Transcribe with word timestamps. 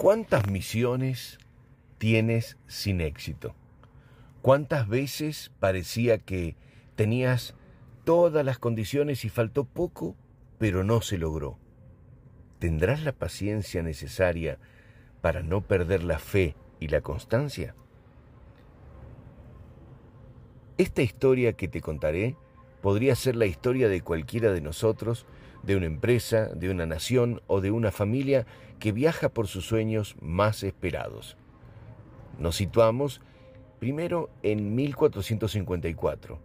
¿Cuántas 0.00 0.50
misiones 0.50 1.38
tienes 1.98 2.56
sin 2.66 3.02
éxito? 3.02 3.54
¿Cuántas 4.40 4.88
veces 4.88 5.52
parecía 5.60 6.16
que 6.16 6.56
tenías 6.96 7.54
todas 8.04 8.42
las 8.42 8.58
condiciones 8.58 9.26
y 9.26 9.28
faltó 9.28 9.64
poco, 9.66 10.16
pero 10.58 10.84
no 10.84 11.02
se 11.02 11.18
logró? 11.18 11.58
¿Tendrás 12.60 13.04
la 13.04 13.12
paciencia 13.12 13.82
necesaria 13.82 14.58
para 15.20 15.42
no 15.42 15.60
perder 15.60 16.02
la 16.02 16.18
fe 16.18 16.56
y 16.78 16.88
la 16.88 17.02
constancia? 17.02 17.74
Esta 20.78 21.02
historia 21.02 21.52
que 21.52 21.68
te 21.68 21.82
contaré 21.82 22.36
podría 22.80 23.14
ser 23.14 23.36
la 23.36 23.44
historia 23.44 23.90
de 23.90 24.00
cualquiera 24.00 24.50
de 24.50 24.62
nosotros, 24.62 25.26
de 25.62 25.76
una 25.76 25.86
empresa, 25.86 26.46
de 26.46 26.70
una 26.70 26.86
nación 26.86 27.42
o 27.46 27.60
de 27.60 27.70
una 27.70 27.90
familia 27.90 28.46
que 28.78 28.92
viaja 28.92 29.28
por 29.28 29.46
sus 29.46 29.66
sueños 29.66 30.16
más 30.20 30.62
esperados. 30.62 31.36
Nos 32.38 32.56
situamos 32.56 33.20
primero 33.78 34.30
en 34.42 34.74
1454, 34.74 36.38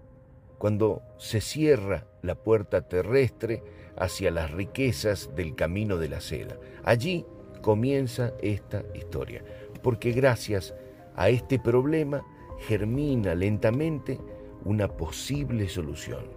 cuando 0.57 1.01
se 1.17 1.41
cierra 1.41 2.05
la 2.21 2.35
puerta 2.35 2.81
terrestre 2.81 3.63
hacia 3.97 4.31
las 4.31 4.51
riquezas 4.51 5.35
del 5.35 5.55
camino 5.55 5.97
de 5.97 6.09
la 6.09 6.21
seda. 6.21 6.57
Allí 6.83 7.25
comienza 7.61 8.33
esta 8.41 8.83
historia, 8.93 9.43
porque 9.81 10.11
gracias 10.11 10.73
a 11.15 11.29
este 11.29 11.59
problema 11.59 12.23
germina 12.67 13.35
lentamente 13.35 14.19
una 14.63 14.87
posible 14.87 15.69
solución. 15.69 16.34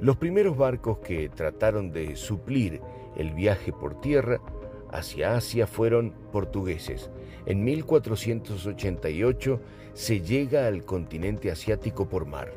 Los 0.00 0.16
primeros 0.16 0.56
barcos 0.56 0.98
que 0.98 1.28
trataron 1.28 1.90
de 1.90 2.14
suplir 2.14 2.80
el 3.16 3.32
viaje 3.32 3.72
por 3.72 4.00
tierra 4.00 4.40
hacia 4.92 5.36
Asia 5.36 5.66
fueron 5.66 6.14
portugueses. 6.30 7.10
En 7.46 7.64
1488 7.64 9.60
se 9.94 10.20
llega 10.20 10.68
al 10.68 10.84
continente 10.84 11.50
asiático 11.50 12.08
por 12.08 12.26
mar. 12.26 12.52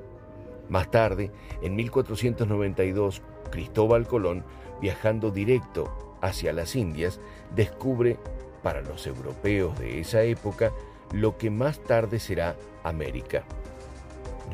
Más 0.69 0.91
tarde, 0.91 1.31
en 1.63 1.75
1492, 1.75 3.23
Cristóbal 3.49 4.07
Colón, 4.07 4.43
viajando 4.79 5.31
directo 5.31 6.17
hacia 6.21 6.53
las 6.53 6.75
Indias, 6.75 7.19
descubre 7.55 8.17
para 8.61 8.81
los 8.81 9.07
europeos 9.07 9.77
de 9.79 9.99
esa 9.99 10.21
época 10.21 10.71
lo 11.11 11.37
que 11.37 11.49
más 11.49 11.79
tarde 11.79 12.19
será 12.19 12.55
América. 12.83 13.43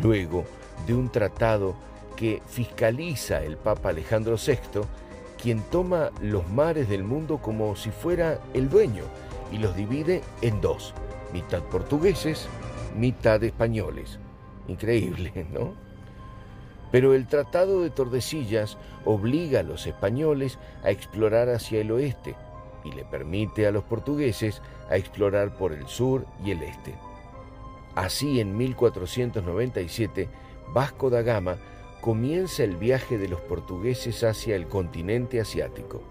Luego 0.01 0.45
de 0.87 0.95
un 0.95 1.11
tratado 1.11 1.75
que 2.17 2.41
fiscaliza 2.47 3.41
el 3.43 3.55
Papa 3.55 3.89
Alejandro 3.89 4.35
VI, 4.35 4.81
quien 5.41 5.61
toma 5.71 6.11
los 6.21 6.49
mares 6.49 6.89
del 6.89 7.05
mundo 7.05 7.37
como 7.37 7.77
si 7.77 7.91
fuera 7.91 8.41
el 8.53 8.69
dueño 8.69 9.03
y 9.51 9.59
los 9.59 9.75
divide 9.75 10.21
en 10.41 10.59
dos, 10.59 10.93
mitad 11.31 11.61
portugueses, 11.63 12.49
mitad 12.97 13.41
españoles. 13.43 14.19
Increíble, 14.67 15.31
¿no? 15.53 15.73
Pero 16.91 17.13
el 17.13 17.27
Tratado 17.27 17.81
de 17.81 17.89
Tordesillas 17.89 18.77
obliga 19.05 19.59
a 19.59 19.63
los 19.63 19.87
españoles 19.87 20.57
a 20.83 20.89
explorar 20.89 21.49
hacia 21.49 21.79
el 21.79 21.91
oeste 21.91 22.35
y 22.83 22.91
le 22.91 23.05
permite 23.05 23.67
a 23.67 23.71
los 23.71 23.83
portugueses 23.83 24.61
a 24.89 24.97
explorar 24.97 25.55
por 25.57 25.73
el 25.73 25.87
sur 25.87 26.25
y 26.43 26.51
el 26.51 26.63
este. 26.63 26.95
Así, 27.95 28.39
en 28.39 28.55
1497, 28.57 30.29
Vasco 30.73 31.09
da 31.09 31.21
Gama 31.21 31.57
comienza 32.01 32.63
el 32.63 32.77
viaje 32.77 33.17
de 33.17 33.27
los 33.27 33.41
portugueses 33.41 34.23
hacia 34.23 34.55
el 34.55 34.67
continente 34.67 35.39
asiático. 35.39 36.01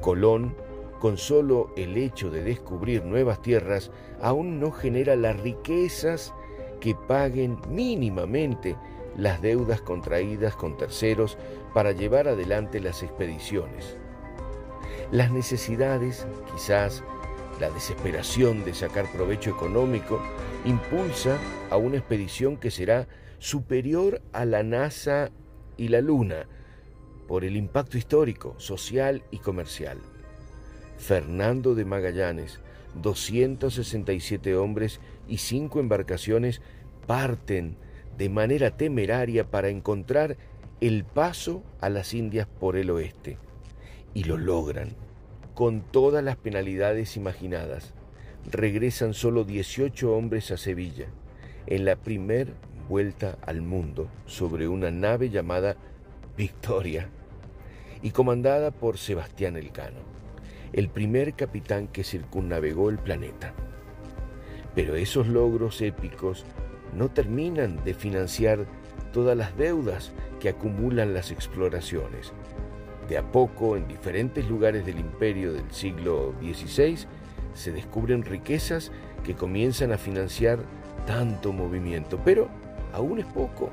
Colón, 0.00 0.56
con 1.00 1.18
solo 1.18 1.72
el 1.76 1.96
hecho 1.96 2.30
de 2.30 2.42
descubrir 2.42 3.04
nuevas 3.04 3.42
tierras, 3.42 3.90
aún 4.20 4.60
no 4.60 4.72
genera 4.72 5.16
las 5.16 5.38
riquezas 5.38 6.32
que 6.80 6.94
paguen 6.94 7.58
mínimamente 7.68 8.76
las 9.16 9.40
deudas 9.40 9.80
contraídas 9.80 10.56
con 10.56 10.76
terceros 10.76 11.38
para 11.72 11.92
llevar 11.92 12.28
adelante 12.28 12.80
las 12.80 13.02
expediciones. 13.02 13.96
Las 15.10 15.30
necesidades, 15.30 16.26
quizás 16.52 17.04
la 17.60 17.70
desesperación 17.70 18.64
de 18.64 18.74
sacar 18.74 19.10
provecho 19.12 19.50
económico, 19.50 20.20
impulsa 20.64 21.38
a 21.70 21.76
una 21.76 21.98
expedición 21.98 22.56
que 22.56 22.70
será 22.70 23.06
superior 23.44 24.22
a 24.32 24.46
la 24.46 24.62
NASA 24.62 25.30
y 25.76 25.88
la 25.88 26.00
Luna 26.00 26.46
por 27.28 27.44
el 27.44 27.56
impacto 27.58 27.98
histórico, 27.98 28.54
social 28.56 29.22
y 29.30 29.36
comercial. 29.36 29.98
Fernando 30.96 31.74
de 31.74 31.84
Magallanes, 31.84 32.60
267 33.02 34.56
hombres 34.56 34.98
y 35.28 35.38
cinco 35.38 35.78
embarcaciones 35.78 36.62
parten 37.06 37.76
de 38.16 38.30
manera 38.30 38.78
temeraria 38.78 39.50
para 39.50 39.68
encontrar 39.68 40.38
el 40.80 41.04
paso 41.04 41.62
a 41.82 41.90
las 41.90 42.14
Indias 42.14 42.48
por 42.48 42.76
el 42.76 42.88
oeste. 42.88 43.36
Y 44.14 44.24
lo 44.24 44.38
logran, 44.38 44.96
con 45.52 45.82
todas 45.82 46.24
las 46.24 46.36
penalidades 46.36 47.18
imaginadas. 47.18 47.92
Regresan 48.50 49.12
solo 49.12 49.44
18 49.44 50.14
hombres 50.14 50.50
a 50.50 50.56
Sevilla, 50.56 51.08
en 51.66 51.84
la 51.84 51.96
primer 51.96 52.54
vuelta 52.88 53.38
al 53.42 53.62
mundo 53.62 54.08
sobre 54.26 54.68
una 54.68 54.90
nave 54.90 55.30
llamada 55.30 55.76
Victoria 56.36 57.08
y 58.02 58.10
comandada 58.10 58.70
por 58.70 58.98
Sebastián 58.98 59.56
Elcano, 59.56 60.00
el 60.72 60.88
primer 60.88 61.34
capitán 61.34 61.88
que 61.88 62.04
circunnavegó 62.04 62.90
el 62.90 62.98
planeta. 62.98 63.54
Pero 64.74 64.96
esos 64.96 65.28
logros 65.28 65.80
épicos 65.80 66.44
no 66.94 67.10
terminan 67.10 67.82
de 67.84 67.94
financiar 67.94 68.66
todas 69.12 69.36
las 69.36 69.56
deudas 69.56 70.12
que 70.40 70.48
acumulan 70.48 71.14
las 71.14 71.30
exploraciones. 71.30 72.32
De 73.08 73.16
a 73.16 73.22
poco, 73.30 73.76
en 73.76 73.86
diferentes 73.86 74.48
lugares 74.48 74.84
del 74.84 74.98
imperio 74.98 75.52
del 75.52 75.70
siglo 75.70 76.34
XVI, 76.40 77.06
se 77.54 77.72
descubren 77.72 78.24
riquezas 78.24 78.90
que 79.22 79.34
comienzan 79.34 79.92
a 79.92 79.98
financiar 79.98 80.58
tanto 81.06 81.52
movimiento, 81.52 82.18
pero 82.24 82.48
aún 82.94 83.18
es 83.18 83.26
poco 83.26 83.70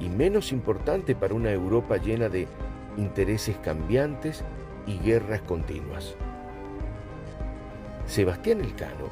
y 0.00 0.08
menos 0.08 0.50
importante 0.50 1.14
para 1.14 1.34
una 1.34 1.52
Europa 1.52 1.98
llena 1.98 2.28
de 2.28 2.48
intereses 2.96 3.56
cambiantes 3.62 4.42
y 4.86 4.98
guerras 4.98 5.42
continuas. 5.42 6.14
Sebastián 8.06 8.60
Elcano, 8.60 9.10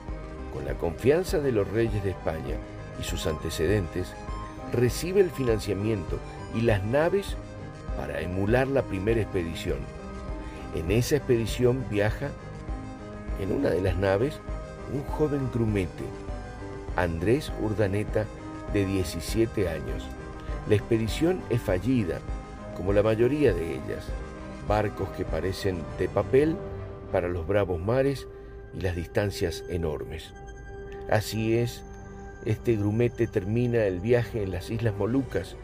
con 0.52 0.64
la 0.64 0.74
confianza 0.74 1.40
de 1.40 1.52
los 1.52 1.68
reyes 1.68 2.02
de 2.02 2.10
España 2.10 2.56
y 2.98 3.04
sus 3.04 3.26
antecedentes, 3.26 4.14
recibe 4.72 5.20
el 5.20 5.30
financiamiento 5.30 6.18
y 6.54 6.62
las 6.62 6.82
naves 6.84 7.36
para 7.96 8.20
emular 8.20 8.66
la 8.68 8.82
primera 8.82 9.20
expedición. 9.20 9.78
En 10.74 10.90
esa 10.90 11.16
expedición 11.16 11.84
viaja 11.90 12.30
en 13.40 13.52
una 13.52 13.70
de 13.70 13.80
las 13.80 13.96
naves 13.96 14.40
un 14.92 15.02
joven 15.04 15.50
grumete, 15.52 16.04
Andrés 16.96 17.52
Urdaneta, 17.60 18.26
de 18.72 18.86
17 18.86 19.68
años. 19.68 20.06
La 20.68 20.76
expedición 20.76 21.40
es 21.50 21.60
fallida, 21.60 22.20
como 22.76 22.92
la 22.92 23.02
mayoría 23.02 23.52
de 23.52 23.74
ellas. 23.74 24.04
Barcos 24.66 25.08
que 25.10 25.24
parecen 25.24 25.82
de 25.98 26.08
papel 26.08 26.56
para 27.12 27.28
los 27.28 27.46
bravos 27.46 27.80
mares 27.80 28.26
y 28.76 28.80
las 28.80 28.96
distancias 28.96 29.64
enormes. 29.68 30.32
Así 31.10 31.56
es, 31.56 31.84
este 32.44 32.76
grumete 32.76 33.26
termina 33.26 33.84
el 33.84 34.00
viaje 34.00 34.42
en 34.42 34.50
las 34.50 34.70
Islas 34.70 34.94
Molucas, 34.96 35.56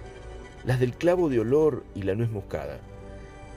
las 0.65 0.81
del 0.81 0.93
clavo 0.93 1.29
de 1.29 1.41
olor 1.41 1.85
y 1.95 2.03
la 2.03 2.15
nuez 2.15 2.31
moscada. 2.31 2.79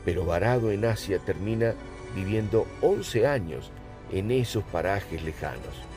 Pero 0.06 0.26
varado 0.26 0.72
en 0.72 0.86
Asia 0.86 1.20
termina 1.20 1.74
viviendo 2.16 2.66
11 2.82 3.28
años 3.28 3.72
en 4.12 4.32
esos 4.32 4.64
parajes 4.66 5.24
lejanos. 5.24 5.93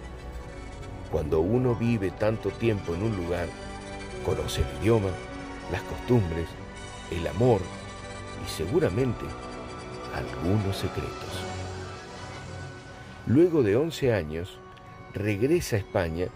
Cuando 1.16 1.40
uno 1.40 1.74
vive 1.74 2.10
tanto 2.10 2.50
tiempo 2.50 2.94
en 2.94 3.02
un 3.02 3.16
lugar, 3.16 3.48
conoce 4.22 4.60
el 4.60 4.82
idioma, 4.82 5.08
las 5.72 5.80
costumbres, 5.80 6.46
el 7.10 7.26
amor 7.26 7.62
y 8.44 8.50
seguramente 8.50 9.24
algunos 10.14 10.76
secretos. 10.76 11.42
Luego 13.26 13.62
de 13.62 13.76
11 13.76 14.12
años, 14.12 14.58
regresa 15.14 15.76
a 15.76 15.78
España. 15.78 16.26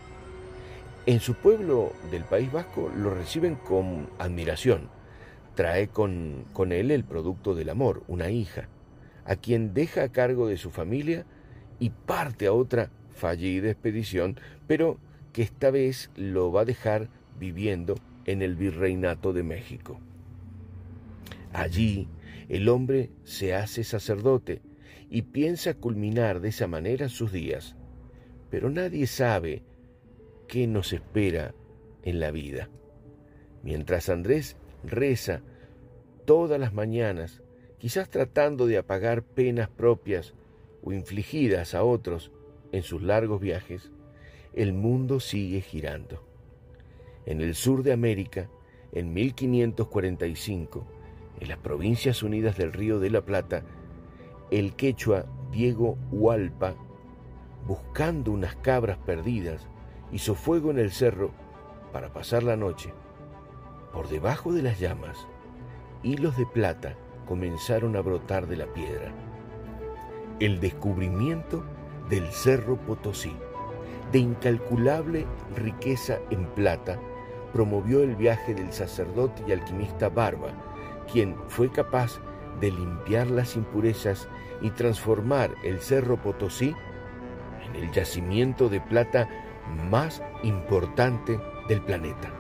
En 1.05 1.21
su 1.21 1.35
pueblo 1.35 1.93
del 2.11 2.25
País 2.25 2.51
Vasco 2.51 2.91
lo 2.97 3.13
reciben 3.13 3.57
con 3.57 4.09
admiración. 4.19 4.89
Trae 5.57 5.89
con, 5.89 6.47
con 6.55 6.73
él 6.73 6.91
el 6.91 7.05
producto 7.05 7.55
del 7.55 7.69
amor, 7.69 8.03
una 8.09 8.31
hija, 8.31 8.69
a 9.27 9.37
quien 9.37 9.75
deja 9.75 10.05
a 10.05 10.09
cargo 10.09 10.49
de 10.49 10.57
su 10.57 10.71
familia 10.71 11.27
y 11.79 11.91
parte 11.91 12.47
a 12.47 12.55
otra 12.55 12.89
fallida 13.21 13.71
expedición, 13.71 14.37
pero 14.67 14.99
que 15.33 15.43
esta 15.43 15.71
vez 15.71 16.11
lo 16.17 16.51
va 16.51 16.63
a 16.63 16.65
dejar 16.65 17.09
viviendo 17.39 17.95
en 18.25 18.43
el 18.43 18.57
virreinato 18.57 19.33
de 19.33 19.43
México. 19.43 20.01
Allí 21.53 22.09
el 22.49 22.69
hombre 22.69 23.11
se 23.25 23.55
hace 23.55 23.85
sacerdote 23.85 24.63
y 25.11 25.23
piensa 25.23 25.75
culminar 25.75 26.41
de 26.41 26.49
esa 26.49 26.67
manera 26.67 27.09
sus 27.09 27.33
días. 27.33 27.77
Pero 28.51 28.71
nadie 28.71 29.07
sabe 29.07 29.63
qué 30.49 30.67
nos 30.67 30.93
espera 30.93 31.55
en 32.03 32.21
la 32.21 32.31
vida. 32.31 32.69
Mientras 33.63 34.09
Andrés 34.09 34.57
reza 34.83 35.43
todas 36.25 36.59
las 36.59 36.73
mañanas, 36.73 37.43
quizás 37.79 38.09
tratando 38.09 38.67
de 38.67 38.79
apagar 38.79 39.23
penas 39.23 39.69
propias 39.69 40.35
o 40.83 40.93
infligidas 40.93 41.75
a 41.75 41.85
otros 41.85 42.33
en 42.73 42.83
sus 42.83 43.03
largos 43.03 43.41
viajes, 43.41 43.91
el 44.55 44.73
mundo 44.73 45.21
sigue 45.21 45.61
girando. 45.61 46.25
En 47.27 47.41
el 47.41 47.55
sur 47.55 47.83
de 47.83 47.93
América, 47.93 48.49
en 48.93 49.13
1545, 49.13 50.87
en 51.41 51.49
las 51.49 51.59
provincias 51.59 52.23
unidas 52.23 52.57
del 52.57 52.73
Río 52.73 52.99
de 52.99 53.11
la 53.11 53.23
Plata, 53.23 53.63
el 54.51 54.75
quechua 54.75 55.27
Diego 55.53 55.97
Hualpa, 56.11 56.75
buscando 57.67 58.33
unas 58.33 58.57
cabras 58.57 58.99
perdidas, 58.99 59.67
hizo 60.13 60.35
fuego 60.35 60.71
en 60.71 60.79
el 60.79 60.91
cerro 60.91 61.31
para 61.93 62.13
pasar 62.13 62.43
la 62.43 62.57
noche. 62.57 62.93
Por 63.93 64.09
debajo 64.09 64.53
de 64.53 64.63
las 64.63 64.79
llamas, 64.81 65.27
hilos 66.03 66.37
de 66.37 66.47
plata 66.47 66.97
comenzaron 67.27 67.97
a 67.97 68.01
brotar 68.01 68.47
de 68.47 68.57
la 68.57 68.67
piedra. 68.67 69.13
El 70.41 70.59
descubrimiento 70.59 71.65
del 72.11 72.27
Cerro 72.33 72.77
Potosí, 72.77 73.35
de 74.13 74.19
incalculable 74.19 75.27
riqueza 75.57 76.19
en 76.31 76.45
plata, 76.47 76.99
promovió 77.53 78.03
el 78.03 78.17
viaje 78.17 78.55
del 78.55 78.73
sacerdote 78.73 79.43
y 79.47 79.53
alquimista 79.53 80.09
Barba, 80.09 80.51
quien 81.11 81.37
fue 81.49 81.71
capaz 81.71 82.21
de 82.61 82.71
limpiar 82.71 83.29
las 83.29 83.57
impurezas 83.57 84.29
y 84.61 84.71
transformar 84.71 85.55
el 85.65 85.81
Cerro 85.81 86.17
Potosí 86.21 86.75
en 87.65 87.77
el 87.77 87.91
yacimiento 87.93 88.69
de 88.69 88.81
plata 88.81 89.29
más 89.91 90.23
importante 90.43 91.41
del 91.69 91.81
planeta. 91.81 92.31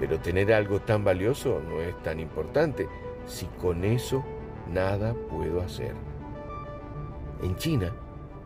Pero 0.00 0.18
tener 0.20 0.52
algo 0.52 0.80
tan 0.80 1.04
valioso 1.04 1.60
no 1.68 1.80
es 1.80 1.96
tan 2.02 2.18
importante 2.18 2.88
si 3.26 3.46
con 3.60 3.84
eso 3.84 4.24
nada 4.72 5.14
puedo 5.30 5.60
hacer. 5.60 5.94
En 7.42 7.56
China, 7.56 7.92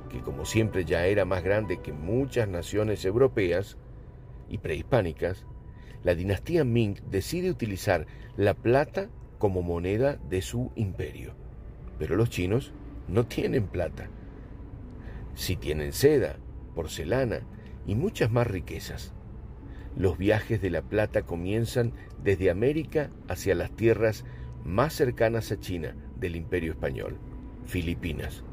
que 0.08 0.20
como 0.20 0.44
siempre 0.44 0.84
ya 0.84 1.06
era 1.06 1.24
más 1.24 1.42
grande 1.42 1.80
que 1.80 1.92
muchas 1.92 2.48
naciones 2.48 3.04
europeas 3.04 3.76
y 4.48 4.58
prehispánicas, 4.58 5.46
la 6.02 6.14
dinastía 6.14 6.64
Ming 6.64 7.00
decide 7.10 7.50
utilizar 7.50 8.06
la 8.36 8.54
plata 8.54 9.08
como 9.38 9.62
moneda 9.62 10.18
de 10.28 10.42
su 10.42 10.72
imperio. 10.76 11.34
Pero 11.98 12.16
los 12.16 12.30
chinos 12.30 12.72
no 13.08 13.26
tienen 13.26 13.66
plata. 13.66 14.08
Sí 15.34 15.56
tienen 15.56 15.92
seda, 15.92 16.36
porcelana 16.74 17.40
y 17.86 17.94
muchas 17.94 18.30
más 18.30 18.46
riquezas. 18.46 19.12
Los 19.96 20.18
viajes 20.18 20.60
de 20.60 20.70
la 20.70 20.82
plata 20.82 21.22
comienzan 21.22 21.92
desde 22.22 22.50
América 22.50 23.10
hacia 23.28 23.54
las 23.54 23.70
tierras 23.72 24.24
más 24.64 24.92
cercanas 24.92 25.50
a 25.50 25.58
China 25.58 25.96
del 26.16 26.36
imperio 26.36 26.72
español, 26.72 27.18
Filipinas. 27.64 28.44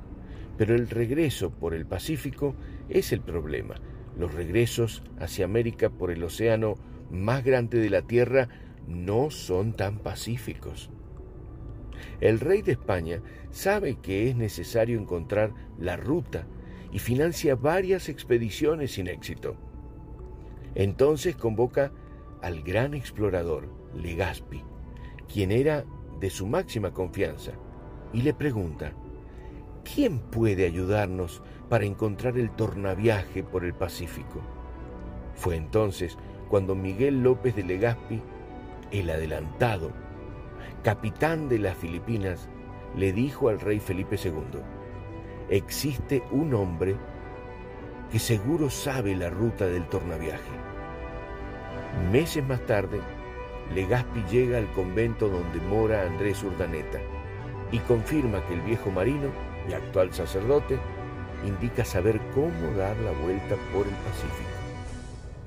Pero 0.57 0.75
el 0.75 0.89
regreso 0.89 1.51
por 1.51 1.73
el 1.73 1.85
Pacífico 1.85 2.55
es 2.89 3.11
el 3.11 3.21
problema. 3.21 3.75
Los 4.17 4.33
regresos 4.33 5.03
hacia 5.19 5.45
América 5.45 5.89
por 5.89 6.11
el 6.11 6.23
océano 6.23 6.75
más 7.11 7.43
grande 7.43 7.79
de 7.79 7.89
la 7.89 8.01
Tierra 8.01 8.47
no 8.87 9.31
son 9.31 9.73
tan 9.73 9.99
pacíficos. 9.99 10.89
El 12.21 12.39
rey 12.39 12.61
de 12.61 12.73
España 12.73 13.21
sabe 13.51 13.95
que 13.95 14.29
es 14.29 14.35
necesario 14.35 14.99
encontrar 14.99 15.53
la 15.77 15.97
ruta 15.97 16.45
y 16.91 16.99
financia 16.99 17.55
varias 17.55 18.09
expediciones 18.09 18.93
sin 18.93 19.07
éxito. 19.07 19.55
Entonces 20.75 21.35
convoca 21.35 21.91
al 22.41 22.63
gran 22.63 22.93
explorador 22.93 23.69
Legazpi, 23.95 24.61
quien 25.31 25.51
era 25.51 25.85
de 26.19 26.29
su 26.29 26.47
máxima 26.47 26.93
confianza, 26.93 27.53
y 28.13 28.21
le 28.21 28.33
pregunta, 28.33 28.93
¿quién 29.85 30.19
puede 30.19 30.65
ayudarnos 30.65 31.41
para 31.69 31.85
encontrar 31.85 32.37
el 32.37 32.49
tornaviaje 32.51 33.43
por 33.43 33.63
el 33.63 33.73
Pacífico? 33.73 34.41
Fue 35.35 35.55
entonces 35.55 36.17
cuando 36.49 36.75
Miguel 36.75 37.23
López 37.23 37.55
de 37.55 37.63
Legazpi, 37.63 38.21
el 38.91 39.09
adelantado, 39.09 39.91
capitán 40.83 41.47
de 41.47 41.59
las 41.59 41.77
Filipinas, 41.77 42.49
le 42.95 43.13
dijo 43.13 43.49
al 43.49 43.59
rey 43.59 43.79
Felipe 43.79 44.17
II, 44.21 44.61
existe 45.49 46.23
un 46.31 46.53
hombre 46.53 46.95
que 48.11 48.19
seguro 48.19 48.69
sabe 48.69 49.15
la 49.15 49.29
ruta 49.29 49.65
del 49.65 49.87
tornaviaje. 49.87 50.41
Meses 52.11 52.45
más 52.45 52.65
tarde, 52.65 52.99
Legazpi 53.73 54.23
llega 54.31 54.57
al 54.57 54.71
convento 54.73 55.27
donde 55.27 55.59
mora 55.61 56.03
Andrés 56.03 56.43
Urdaneta 56.43 56.99
y 57.71 57.79
confirma 57.79 58.45
que 58.45 58.53
el 58.53 58.61
viejo 58.61 58.91
marino 58.91 59.54
y 59.69 59.73
actual 59.73 60.13
sacerdote 60.13 60.77
indica 61.45 61.85
saber 61.85 62.19
cómo 62.33 62.75
dar 62.77 62.97
la 62.97 63.11
vuelta 63.11 63.55
por 63.73 63.87
el 63.87 63.93
Pacífico. 63.93 64.49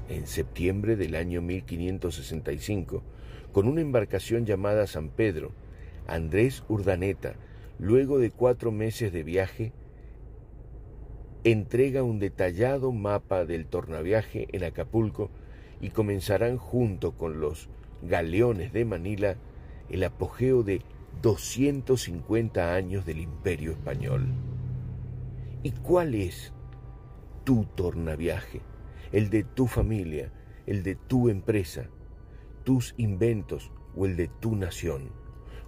En 0.09 0.27
septiembre 0.27 0.97
del 0.97 1.15
año 1.15 1.43
1565, 1.43 3.03
con 3.53 3.69
una 3.69 3.81
embarcación 3.81 4.47
llamada 4.47 4.87
San 4.87 5.09
Pedro, 5.09 5.53
Andrés 6.07 6.63
Urdaneta, 6.69 7.35
luego 7.79 8.19
de 8.19 8.31
cuatro 8.31 8.73
meses 8.73 9.13
de 9.13 9.23
viaje, 9.23 9.73
entrega 11.45 12.03
un 12.03 12.19
detallado 12.19 12.93
mapa 12.93 13.45
del 13.45 13.67
tornaviaje 13.67 14.49
en 14.53 14.65
Acapulco 14.65 15.31
y 15.81 15.91
comenzarán 15.91 16.57
junto 16.57 17.13
con 17.13 17.41
los 17.41 17.69
galeones 18.03 18.73
de 18.73 18.85
Manila 18.85 19.37
el 19.89 20.05
apogeo 20.05 20.63
de 20.63 20.83
250 21.23 22.75
años 22.75 23.05
del 23.05 23.21
imperio 23.21 23.73
español. 23.73 24.27
¿Y 25.63 25.73
cuál 25.73 26.15
es 26.15 26.53
tu 27.45 27.65
tornaviaje? 27.65 28.61
El 29.11 29.31
de 29.31 29.43
tu 29.43 29.67
familia, 29.67 30.33
el 30.67 30.83
de 30.83 30.95
tu 30.95 31.29
empresa, 31.29 31.89
tus 32.63 32.95
inventos 32.99 33.73
o 33.97 34.07
el 34.07 34.17
de 34.17 34.29
tu 34.29 34.55
nación. 34.55 35.11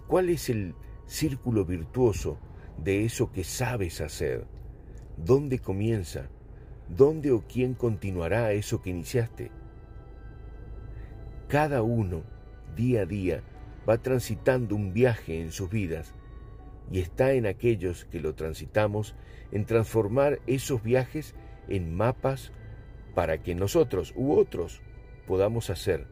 ¿Cuál 0.07 0.29
es 0.29 0.49
el 0.49 0.75
círculo 1.07 1.65
virtuoso 1.65 2.39
de 2.79 3.05
eso 3.05 3.33
que 3.33 3.43
sabes 3.43 4.01
hacer? 4.01 4.47
¿Dónde 5.17 5.59
comienza? 5.59 6.29
¿Dónde 6.89 7.33
o 7.33 7.43
quién 7.47 7.75
continuará 7.75 8.53
eso 8.53 8.81
que 8.83 8.91
iniciaste? 8.91 9.51
Cada 11.49 11.83
uno, 11.83 12.23
día 12.77 13.03
a 13.03 13.07
día, 13.07 13.43
va 13.91 13.99
transitando 13.99 14.77
un 14.77 14.93
viaje 14.93 15.41
en 15.41 15.51
sus 15.51 15.69
vidas 15.69 16.15
y 16.93 17.01
está 17.01 17.33
en 17.33 17.47
aquellos 17.47 18.05
que 18.05 18.21
lo 18.21 18.37
transitamos 18.37 19.17
en 19.51 19.65
transformar 19.65 20.39
esos 20.47 20.81
viajes 20.83 21.35
en 21.69 21.93
mapas 21.93 22.53
para 23.17 23.43
que 23.43 23.57
nosotros 23.57 24.13
u 24.15 24.33
otros 24.33 24.81
podamos 25.27 25.71
hacer 25.71 26.07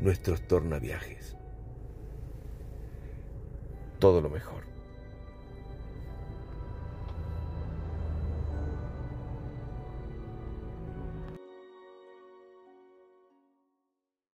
nuestros 0.00 0.46
tornaviajes. 0.46 1.36
Todo 3.98 4.22
lo 4.22 4.30
mejor. 4.30 4.73